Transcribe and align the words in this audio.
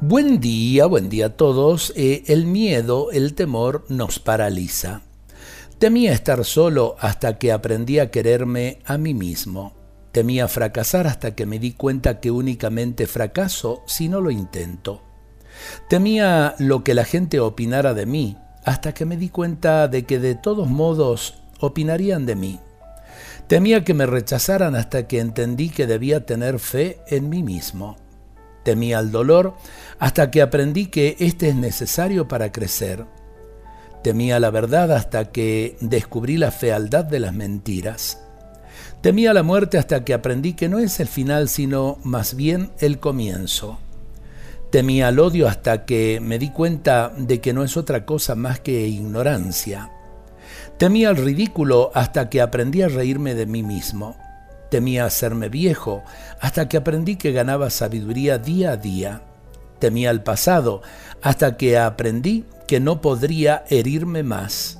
Buen 0.00 0.38
día, 0.38 0.86
buen 0.86 1.08
día 1.08 1.26
a 1.26 1.30
todos. 1.30 1.92
Eh, 1.96 2.22
el 2.28 2.46
miedo, 2.46 3.10
el 3.10 3.34
temor 3.34 3.84
nos 3.88 4.20
paraliza. 4.20 5.02
Temía 5.80 6.12
estar 6.12 6.44
solo 6.44 6.94
hasta 7.00 7.36
que 7.36 7.50
aprendí 7.50 7.98
a 7.98 8.12
quererme 8.12 8.78
a 8.84 8.96
mí 8.96 9.12
mismo. 9.12 9.74
Temía 10.12 10.46
fracasar 10.46 11.08
hasta 11.08 11.34
que 11.34 11.46
me 11.46 11.58
di 11.58 11.72
cuenta 11.72 12.20
que 12.20 12.30
únicamente 12.30 13.08
fracaso 13.08 13.82
si 13.88 14.08
no 14.08 14.20
lo 14.20 14.30
intento. 14.30 15.02
Temía 15.88 16.54
lo 16.60 16.84
que 16.84 16.94
la 16.94 17.04
gente 17.04 17.40
opinara 17.40 17.92
de 17.92 18.06
mí 18.06 18.36
hasta 18.64 18.94
que 18.94 19.04
me 19.04 19.16
di 19.16 19.30
cuenta 19.30 19.88
de 19.88 20.04
que 20.04 20.20
de 20.20 20.36
todos 20.36 20.68
modos 20.68 21.42
opinarían 21.58 22.24
de 22.24 22.36
mí. 22.36 22.60
Temía 23.48 23.82
que 23.82 23.94
me 23.94 24.06
rechazaran 24.06 24.76
hasta 24.76 25.08
que 25.08 25.18
entendí 25.18 25.70
que 25.70 25.88
debía 25.88 26.24
tener 26.24 26.60
fe 26.60 27.00
en 27.08 27.28
mí 27.28 27.42
mismo. 27.42 27.96
Temía 28.68 28.98
el 28.98 29.10
dolor 29.10 29.54
hasta 29.98 30.30
que 30.30 30.42
aprendí 30.42 30.88
que 30.88 31.16
éste 31.20 31.48
es 31.48 31.54
necesario 31.54 32.28
para 32.28 32.52
crecer. 32.52 33.06
Temía 34.04 34.38
la 34.40 34.50
verdad 34.50 34.92
hasta 34.92 35.32
que 35.32 35.78
descubrí 35.80 36.36
la 36.36 36.50
fealdad 36.50 37.06
de 37.06 37.18
las 37.18 37.32
mentiras. 37.32 38.20
Temía 39.00 39.32
la 39.32 39.42
muerte 39.42 39.78
hasta 39.78 40.04
que 40.04 40.12
aprendí 40.12 40.52
que 40.52 40.68
no 40.68 40.80
es 40.80 41.00
el 41.00 41.08
final, 41.08 41.48
sino 41.48 41.96
más 42.04 42.34
bien 42.34 42.70
el 42.78 43.00
comienzo. 43.00 43.78
Temía 44.70 45.08
el 45.08 45.18
odio 45.18 45.48
hasta 45.48 45.86
que 45.86 46.20
me 46.20 46.38
di 46.38 46.50
cuenta 46.50 47.10
de 47.16 47.40
que 47.40 47.54
no 47.54 47.64
es 47.64 47.78
otra 47.78 48.04
cosa 48.04 48.34
más 48.34 48.60
que 48.60 48.86
ignorancia. 48.86 49.90
Temía 50.76 51.08
el 51.08 51.16
ridículo 51.16 51.90
hasta 51.94 52.28
que 52.28 52.42
aprendí 52.42 52.82
a 52.82 52.88
reírme 52.88 53.34
de 53.34 53.46
mí 53.46 53.62
mismo. 53.62 54.14
Temía 54.70 55.06
hacerme 55.06 55.48
viejo 55.48 56.02
hasta 56.40 56.68
que 56.68 56.76
aprendí 56.76 57.16
que 57.16 57.32
ganaba 57.32 57.70
sabiduría 57.70 58.38
día 58.38 58.72
a 58.72 58.76
día. 58.76 59.22
Temía 59.78 60.10
el 60.10 60.22
pasado 60.22 60.82
hasta 61.22 61.56
que 61.56 61.78
aprendí 61.78 62.44
que 62.66 62.80
no 62.80 63.00
podría 63.00 63.64
herirme 63.70 64.22
más. 64.22 64.78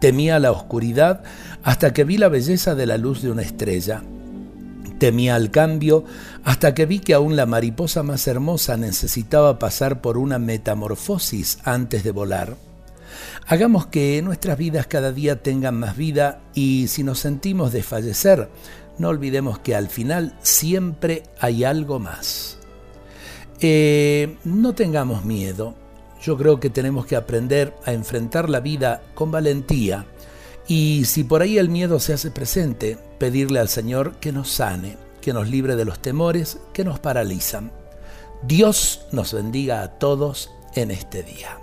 Temía 0.00 0.38
la 0.38 0.52
oscuridad 0.52 1.22
hasta 1.62 1.92
que 1.92 2.04
vi 2.04 2.18
la 2.18 2.28
belleza 2.28 2.74
de 2.74 2.86
la 2.86 2.98
luz 2.98 3.22
de 3.22 3.30
una 3.30 3.42
estrella. 3.42 4.02
Temía 4.98 5.36
el 5.36 5.50
cambio 5.50 6.04
hasta 6.44 6.74
que 6.74 6.86
vi 6.86 7.00
que 7.00 7.14
aún 7.14 7.36
la 7.36 7.46
mariposa 7.46 8.02
más 8.02 8.26
hermosa 8.28 8.76
necesitaba 8.76 9.58
pasar 9.58 10.00
por 10.00 10.16
una 10.16 10.38
metamorfosis 10.38 11.58
antes 11.64 12.04
de 12.04 12.12
volar. 12.12 12.56
Hagamos 13.46 13.86
que 13.86 14.20
nuestras 14.22 14.58
vidas 14.58 14.86
cada 14.86 15.12
día 15.12 15.42
tengan 15.42 15.78
más 15.78 15.96
vida 15.96 16.40
y 16.54 16.88
si 16.88 17.02
nos 17.02 17.18
sentimos 17.20 17.72
desfallecer, 17.72 18.48
no 18.98 19.08
olvidemos 19.08 19.58
que 19.58 19.74
al 19.74 19.88
final 19.88 20.36
siempre 20.42 21.22
hay 21.38 21.64
algo 21.64 21.98
más. 21.98 22.58
Eh, 23.60 24.36
no 24.44 24.74
tengamos 24.74 25.24
miedo. 25.24 25.74
Yo 26.22 26.36
creo 26.36 26.60
que 26.60 26.70
tenemos 26.70 27.06
que 27.06 27.16
aprender 27.16 27.74
a 27.84 27.92
enfrentar 27.92 28.48
la 28.50 28.60
vida 28.60 29.02
con 29.14 29.30
valentía 29.30 30.06
y 30.68 31.04
si 31.04 31.22
por 31.24 31.42
ahí 31.42 31.58
el 31.58 31.68
miedo 31.68 32.00
se 32.00 32.12
hace 32.12 32.30
presente, 32.30 32.98
pedirle 33.18 33.60
al 33.60 33.68
Señor 33.68 34.16
que 34.16 34.32
nos 34.32 34.50
sane, 34.50 34.96
que 35.20 35.32
nos 35.32 35.48
libre 35.48 35.76
de 35.76 35.84
los 35.84 36.00
temores 36.00 36.58
que 36.72 36.84
nos 36.84 36.98
paralizan. 36.98 37.70
Dios 38.42 39.06
nos 39.12 39.32
bendiga 39.32 39.82
a 39.82 39.98
todos 39.98 40.50
en 40.74 40.90
este 40.90 41.22
día. 41.22 41.58